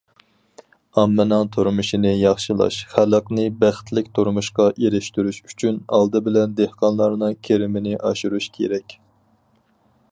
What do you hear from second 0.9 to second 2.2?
ئاممىنىڭ تۇرمۇشىنى